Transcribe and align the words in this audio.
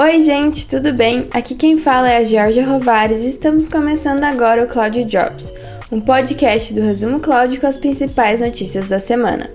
Oi, 0.00 0.18
gente, 0.20 0.66
tudo 0.66 0.94
bem? 0.94 1.28
Aqui 1.30 1.54
quem 1.54 1.76
fala 1.76 2.08
é 2.10 2.16
a 2.16 2.24
Georgia 2.24 2.66
Rovares 2.66 3.18
e 3.18 3.28
estamos 3.28 3.68
começando 3.68 4.24
agora 4.24 4.64
o 4.64 4.66
Cloud 4.66 5.04
Jobs, 5.04 5.52
um 5.92 6.00
podcast 6.00 6.72
do 6.72 6.80
Resumo 6.80 7.20
Cloud 7.20 7.60
com 7.60 7.66
as 7.66 7.76
principais 7.76 8.40
notícias 8.40 8.86
da 8.86 8.98
semana. 8.98 9.50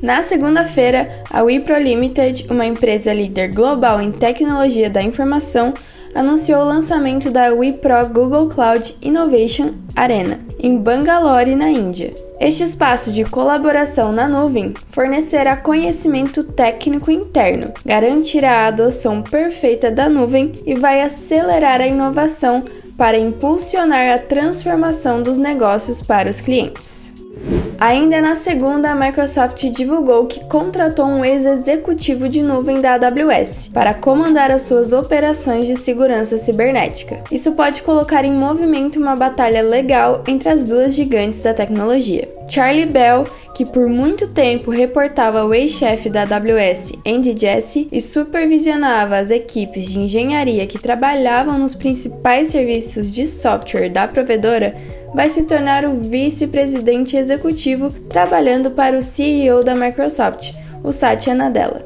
Na 0.00 0.22
segunda-feira, 0.22 1.22
a 1.30 1.42
Wipro 1.42 1.78
Limited, 1.78 2.46
uma 2.48 2.64
empresa 2.64 3.12
líder 3.12 3.48
global 3.52 4.00
em 4.00 4.10
tecnologia 4.10 4.88
da 4.88 5.02
informação, 5.02 5.74
anunciou 6.14 6.62
o 6.62 6.66
lançamento 6.66 7.30
da 7.30 7.52
Wipro 7.52 8.08
Google 8.14 8.48
Cloud 8.48 8.96
Innovation 9.02 9.74
Arena, 9.94 10.40
em 10.58 10.78
Bangalore, 10.78 11.54
na 11.54 11.68
Índia. 11.68 12.14
Este 12.44 12.62
espaço 12.62 13.10
de 13.10 13.24
colaboração 13.24 14.12
na 14.12 14.28
nuvem 14.28 14.74
fornecerá 14.90 15.56
conhecimento 15.56 16.44
técnico 16.44 17.10
interno, 17.10 17.72
garantirá 17.86 18.50
a 18.50 18.66
adoção 18.66 19.22
perfeita 19.22 19.90
da 19.90 20.10
nuvem 20.10 20.52
e 20.66 20.74
vai 20.74 21.00
acelerar 21.00 21.80
a 21.80 21.86
inovação 21.86 22.62
para 22.98 23.16
impulsionar 23.16 24.14
a 24.14 24.18
transformação 24.18 25.22
dos 25.22 25.38
negócios 25.38 26.02
para 26.02 26.28
os 26.28 26.42
clientes. 26.42 27.13
Ainda 27.80 28.20
na 28.20 28.34
segunda, 28.34 28.90
a 28.90 28.94
Microsoft 28.94 29.62
divulgou 29.70 30.26
que 30.26 30.44
contratou 30.44 31.06
um 31.06 31.24
ex-executivo 31.24 32.28
de 32.28 32.42
nuvem 32.42 32.80
da 32.80 32.94
AWS 32.94 33.70
para 33.72 33.94
comandar 33.94 34.50
as 34.50 34.62
suas 34.62 34.92
operações 34.92 35.66
de 35.66 35.76
segurança 35.76 36.38
cibernética. 36.38 37.22
Isso 37.30 37.52
pode 37.52 37.82
colocar 37.82 38.24
em 38.24 38.32
movimento 38.32 38.98
uma 38.98 39.16
batalha 39.16 39.62
legal 39.62 40.22
entre 40.26 40.48
as 40.48 40.64
duas 40.64 40.94
gigantes 40.94 41.40
da 41.40 41.52
tecnologia. 41.52 42.28
Charlie 42.48 42.86
Bell, 42.86 43.24
que 43.54 43.64
por 43.64 43.88
muito 43.88 44.28
tempo 44.28 44.70
reportava 44.70 45.44
o 45.44 45.54
ex-chefe 45.54 46.10
da 46.10 46.22
AWS, 46.22 46.92
Andy 47.06 47.34
Jassy, 47.38 47.88
e 47.90 48.00
supervisionava 48.00 49.16
as 49.16 49.30
equipes 49.30 49.86
de 49.86 49.98
engenharia 49.98 50.66
que 50.66 50.78
trabalhavam 50.78 51.58
nos 51.58 51.74
principais 51.74 52.48
serviços 52.48 53.12
de 53.12 53.26
software 53.26 53.88
da 53.88 54.06
provedora, 54.06 54.74
vai 55.14 55.30
se 55.30 55.44
tornar 55.44 55.84
o 55.84 55.96
vice-presidente 56.00 57.16
executivo 57.16 57.90
trabalhando 58.08 58.72
para 58.72 58.98
o 58.98 59.02
CEO 59.02 59.62
da 59.62 59.74
Microsoft, 59.74 60.52
o 60.82 60.90
Satya 60.90 61.34
Nadella. 61.34 61.84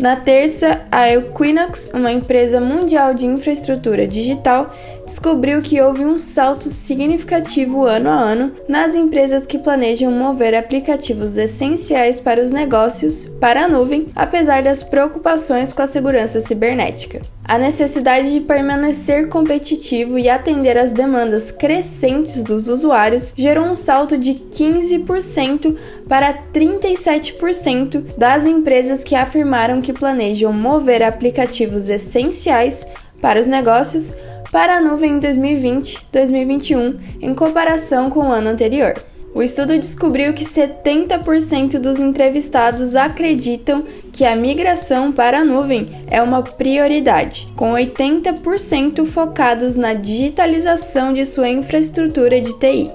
Na 0.00 0.16
terça, 0.16 0.82
a 0.90 1.08
Equinox, 1.08 1.92
uma 1.94 2.10
empresa 2.10 2.60
mundial 2.60 3.14
de 3.14 3.26
infraestrutura 3.26 4.08
digital, 4.08 4.74
descobriu 5.04 5.60
que 5.60 5.80
houve 5.80 6.04
um 6.04 6.18
salto 6.18 6.64
significativo 6.64 7.84
ano 7.84 8.10
a 8.10 8.14
ano 8.14 8.52
nas 8.68 8.94
empresas 8.94 9.46
que 9.46 9.58
planejam 9.58 10.10
mover 10.10 10.54
aplicativos 10.54 11.36
essenciais 11.36 12.20
para 12.20 12.42
os 12.42 12.50
negócios 12.50 13.26
para 13.40 13.64
a 13.64 13.68
nuvem, 13.68 14.08
apesar 14.14 14.62
das 14.62 14.82
preocupações 14.82 15.72
com 15.72 15.82
a 15.82 15.86
segurança 15.86 16.40
cibernética. 16.40 17.20
A 17.46 17.58
necessidade 17.58 18.32
de 18.32 18.40
permanecer 18.40 19.28
competitivo 19.28 20.18
e 20.18 20.30
atender 20.30 20.78
às 20.78 20.92
demandas 20.92 21.50
crescentes 21.50 22.42
dos 22.42 22.68
usuários 22.68 23.34
gerou 23.36 23.66
um 23.66 23.76
salto 23.76 24.16
de 24.16 24.32
15% 24.32 25.76
para 26.08 26.32
37% 26.54 28.16
das 28.16 28.46
empresas 28.46 29.04
que 29.04 29.14
afirmaram 29.14 29.82
que 29.82 29.92
planejam 29.92 30.52
mover 30.54 31.02
aplicativos 31.02 31.90
essenciais 31.90 32.86
para 33.20 33.40
os 33.40 33.46
negócios 33.46 34.12
para 34.54 34.76
a 34.76 34.80
nuvem 34.80 35.14
em 35.14 35.18
2020-2021 35.18 36.96
em 37.20 37.34
comparação 37.34 38.08
com 38.08 38.20
o 38.20 38.30
ano 38.30 38.50
anterior. 38.50 38.94
O 39.34 39.42
estudo 39.42 39.76
descobriu 39.76 40.32
que 40.32 40.44
70% 40.44 41.80
dos 41.80 41.98
entrevistados 41.98 42.94
acreditam 42.94 43.82
que 44.12 44.24
a 44.24 44.36
migração 44.36 45.10
para 45.10 45.40
a 45.40 45.44
nuvem 45.44 45.88
é 46.08 46.22
uma 46.22 46.40
prioridade, 46.40 47.52
com 47.56 47.72
80% 47.72 49.04
focados 49.04 49.74
na 49.74 49.92
digitalização 49.92 51.12
de 51.12 51.26
sua 51.26 51.48
infraestrutura 51.48 52.40
de 52.40 52.56
TI. 52.56 52.92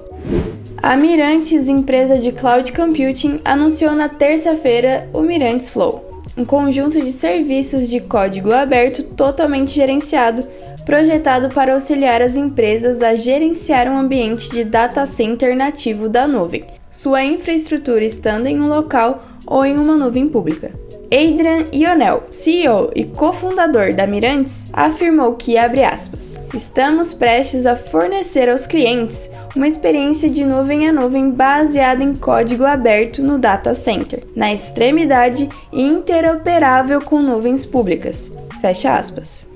A 0.82 0.96
Mirantes, 0.96 1.68
empresa 1.68 2.18
de 2.18 2.32
cloud 2.32 2.72
computing, 2.72 3.42
anunciou 3.44 3.92
na 3.92 4.08
terça-feira 4.08 5.10
o 5.12 5.20
Mirantes 5.20 5.70
Flow, 5.70 6.24
um 6.38 6.46
conjunto 6.46 7.02
de 7.02 7.12
serviços 7.12 7.90
de 7.90 8.00
código 8.00 8.54
aberto 8.54 9.04
totalmente 9.04 9.72
gerenciado 9.72 10.48
projetado 10.90 11.50
para 11.50 11.76
auxiliar 11.76 12.20
as 12.20 12.36
empresas 12.36 13.04
a 13.04 13.16
gerenciar 13.16 13.88
um 13.88 13.96
ambiente 13.96 14.50
de 14.50 14.64
data 14.64 15.06
center 15.06 15.56
nativo 15.56 16.10
da 16.10 16.28
nuvem, 16.28 16.66
sua 16.90 17.24
infraestrutura 17.24 18.04
estando 18.04 18.48
em 18.48 18.60
um 18.60 18.68
local 18.68 19.24
ou 19.46 19.64
em 19.64 19.78
uma 19.78 19.96
nuvem 19.96 20.28
pública. 20.28 20.72
Adrian 21.12 21.66
Ionel, 21.72 22.24
CEO 22.32 22.90
e 22.96 23.04
cofundador 23.04 23.94
da 23.94 24.08
Mirantes, 24.08 24.68
afirmou 24.74 25.36
que, 25.36 25.60
aspas, 25.60 26.42
estamos 26.56 27.14
prestes 27.14 27.68
a 27.68 27.76
fornecer 27.76 28.50
aos 28.50 28.66
clientes 28.66 29.30
uma 29.56 29.68
experiência 29.68 30.28
de 30.28 30.44
nuvem 30.44 30.90
a 30.90 30.92
nuvem 30.92 31.30
baseada 31.30 32.04
em 32.04 32.16
código 32.16 32.66
aberto 32.66 33.22
no 33.22 33.38
data 33.38 33.76
center, 33.76 34.24
na 34.36 34.52
extremidade 34.52 35.48
e 35.72 35.84
interoperável 35.84 37.00
com 37.00 37.22
nuvens 37.22 37.64
públicas. 37.64 38.32
Fecha 38.60 38.98
aspas. 38.98 39.48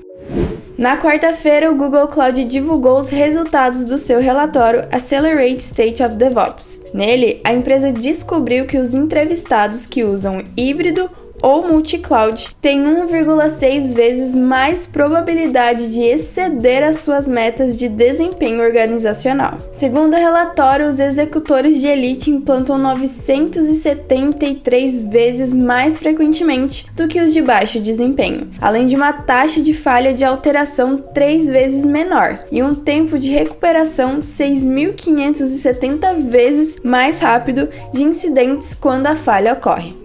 Na 0.76 0.96
quarta-feira, 0.96 1.70
o 1.70 1.76
Google 1.76 2.08
Cloud 2.08 2.44
divulgou 2.44 2.98
os 2.98 3.08
resultados 3.08 3.84
do 3.84 3.96
seu 3.96 4.20
relatório 4.20 4.88
Accelerate 4.90 5.62
State 5.62 6.02
of 6.02 6.16
DevOps. 6.16 6.82
Nele, 6.92 7.40
a 7.44 7.54
empresa 7.54 7.92
descobriu 7.92 8.66
que 8.66 8.76
os 8.76 8.92
entrevistados 8.92 9.86
que 9.86 10.02
usam 10.02 10.44
híbrido 10.56 11.08
ou 11.44 11.68
multi-cloud 11.68 12.56
tem 12.62 12.82
1,6 12.82 13.94
vezes 13.94 14.34
mais 14.34 14.86
probabilidade 14.86 15.92
de 15.92 16.00
exceder 16.00 16.82
as 16.82 17.00
suas 17.00 17.28
metas 17.28 17.76
de 17.76 17.86
desempenho 17.86 18.62
organizacional. 18.62 19.58
Segundo 19.70 20.14
o 20.14 20.18
relatório, 20.18 20.88
os 20.88 20.98
executores 20.98 21.82
de 21.82 21.86
elite 21.86 22.30
implantam 22.30 22.78
973 22.78 25.02
vezes 25.02 25.52
mais 25.52 25.98
frequentemente 25.98 26.86
do 26.96 27.06
que 27.06 27.20
os 27.20 27.34
de 27.34 27.42
baixo 27.42 27.78
desempenho, 27.78 28.50
além 28.58 28.86
de 28.86 28.96
uma 28.96 29.12
taxa 29.12 29.60
de 29.60 29.74
falha 29.74 30.14
de 30.14 30.24
alteração 30.24 30.96
três 30.96 31.50
vezes 31.50 31.84
menor 31.84 32.38
e 32.50 32.62
um 32.62 32.74
tempo 32.74 33.18
de 33.18 33.30
recuperação 33.30 34.18
6.570 34.18 36.26
vezes 36.26 36.78
mais 36.82 37.20
rápido 37.20 37.68
de 37.92 38.02
incidentes 38.02 38.72
quando 38.72 39.08
a 39.08 39.14
falha 39.14 39.52
ocorre. 39.52 40.03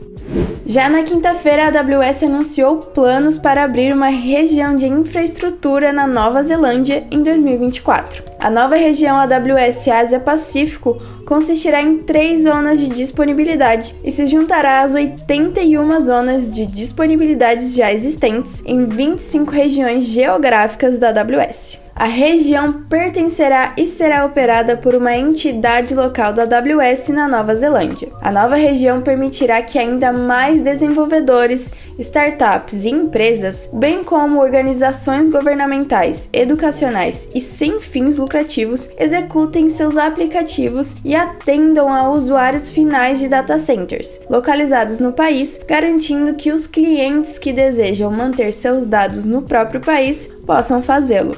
Já 0.69 0.87
na 0.87 1.01
quinta-feira, 1.01 1.63
a 1.63 1.79
AWS 1.79 2.21
anunciou 2.21 2.77
planos 2.77 3.39
para 3.39 3.63
abrir 3.63 3.91
uma 3.91 4.09
região 4.09 4.75
de 4.75 4.85
infraestrutura 4.85 5.91
na 5.91 6.05
Nova 6.05 6.43
Zelândia 6.43 7.07
em 7.09 7.23
2024. 7.23 8.23
A 8.39 8.51
nova 8.51 8.75
região 8.75 9.17
AWS 9.17 9.87
Ásia-Pacífico 9.87 11.01
consistirá 11.25 11.81
em 11.81 11.97
três 12.03 12.43
zonas 12.43 12.79
de 12.79 12.87
disponibilidade 12.87 13.95
e 14.03 14.11
se 14.11 14.27
juntará 14.27 14.81
às 14.81 14.93
81 14.93 16.01
zonas 16.01 16.53
de 16.53 16.67
disponibilidades 16.67 17.73
já 17.73 17.91
existentes 17.91 18.61
em 18.63 18.85
25 18.85 19.49
regiões 19.49 20.05
geográficas 20.05 20.99
da 20.99 21.09
AWS. 21.09 21.79
A 21.99 22.05
região 22.05 22.71
pertencerá 22.71 23.73
e 23.75 23.85
será 23.85 24.25
operada 24.25 24.77
por 24.77 24.95
uma 24.95 25.17
entidade 25.17 25.93
local 25.93 26.31
da 26.31 26.43
AWS 26.43 27.09
na 27.09 27.27
Nova 27.27 27.53
Zelândia. 27.53 28.07
A 28.21 28.31
nova 28.31 28.55
região 28.55 29.01
permitirá 29.01 29.61
que 29.61 29.77
ainda 29.77 30.13
mais 30.13 30.61
desenvolvedores, 30.61 31.69
startups 31.99 32.85
e 32.85 32.89
empresas, 32.89 33.69
bem 33.73 34.01
como 34.01 34.39
organizações 34.39 35.29
governamentais, 35.29 36.29
educacionais 36.31 37.27
e 37.35 37.41
sem 37.41 37.81
fins 37.81 38.17
lucrativos, 38.17 38.89
executem 38.97 39.67
seus 39.67 39.97
aplicativos 39.97 40.95
e 41.03 41.13
atendam 41.13 41.93
a 41.93 42.09
usuários 42.09 42.71
finais 42.71 43.19
de 43.19 43.27
data 43.27 43.59
centers, 43.59 44.21
localizados 44.29 45.01
no 45.01 45.11
país, 45.11 45.59
garantindo 45.67 46.33
que 46.35 46.53
os 46.53 46.65
clientes 46.65 47.37
que 47.37 47.51
desejam 47.51 48.09
manter 48.09 48.53
seus 48.53 48.85
dados 48.85 49.25
no 49.25 49.41
próprio 49.41 49.81
país 49.81 50.29
possam 50.45 50.81
fazê-lo. 50.81 51.35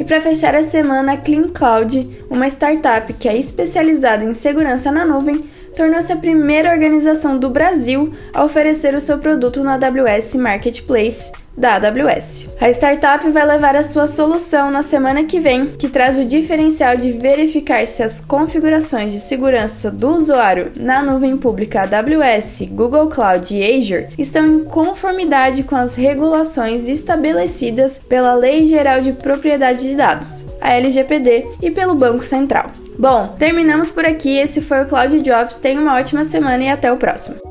E 0.00 0.04
para 0.04 0.18
fechar 0.18 0.54
a 0.54 0.62
semana, 0.62 1.12
a 1.12 1.16
Clean 1.18 1.48
Cloud, 1.48 2.24
uma 2.30 2.48
startup 2.48 3.12
que 3.12 3.28
é 3.28 3.36
especializada 3.36 4.24
em 4.24 4.32
segurança 4.32 4.90
na 4.90 5.04
nuvem, 5.04 5.44
tornou-se 5.74 6.12
a 6.12 6.16
primeira 6.16 6.70
organização 6.70 7.38
do 7.38 7.50
Brasil 7.50 8.12
a 8.32 8.44
oferecer 8.44 8.94
o 8.94 9.00
seu 9.00 9.18
produto 9.18 9.62
na 9.62 9.74
AWS 9.74 10.34
Marketplace 10.34 11.32
da 11.56 11.74
AWS. 11.74 12.48
A 12.60 12.70
startup 12.70 13.28
vai 13.30 13.44
levar 13.44 13.76
a 13.76 13.82
sua 13.82 14.06
solução 14.06 14.70
na 14.70 14.82
semana 14.82 15.24
que 15.24 15.38
vem, 15.38 15.66
que 15.66 15.88
traz 15.88 16.18
o 16.18 16.24
diferencial 16.24 16.96
de 16.96 17.12
verificar 17.12 17.86
se 17.86 18.02
as 18.02 18.20
configurações 18.20 19.12
de 19.12 19.20
segurança 19.20 19.90
do 19.90 20.14
usuário 20.14 20.72
na 20.76 21.02
nuvem 21.02 21.36
pública 21.36 21.82
AWS, 21.82 22.62
Google 22.70 23.08
Cloud 23.08 23.54
e 23.54 23.78
Azure 23.78 24.08
estão 24.16 24.46
em 24.46 24.64
conformidade 24.64 25.62
com 25.62 25.76
as 25.76 25.94
regulações 25.94 26.88
estabelecidas 26.88 27.98
pela 27.98 28.34
Lei 28.34 28.64
Geral 28.64 29.02
de 29.02 29.12
Propriedade 29.12 29.86
de 29.86 29.94
Dados, 29.94 30.46
a 30.60 30.74
LGPD, 30.74 31.46
e 31.60 31.70
pelo 31.70 31.94
Banco 31.94 32.24
Central. 32.24 32.70
Bom, 33.00 33.34
terminamos 33.38 33.88
por 33.88 34.04
aqui. 34.04 34.36
Esse 34.36 34.60
foi 34.60 34.82
o 34.82 34.86
Cloud 34.86 35.22
Jobs. 35.22 35.56
Tenha 35.56 35.80
uma 35.80 35.96
ótima 35.96 36.22
semana 36.26 36.62
e 36.62 36.68
até 36.68 36.92
o 36.92 36.98
próximo. 36.98 37.49